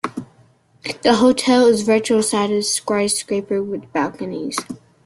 The 1.03 1.13
hotel 1.17 1.67
is 1.67 1.83
a 1.83 1.85
vertical-sided 1.85 2.63
skyscraper 2.63 3.61
with 3.61 3.93
balconies. 3.93 4.57